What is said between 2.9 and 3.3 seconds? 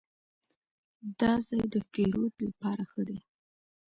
ښه دی.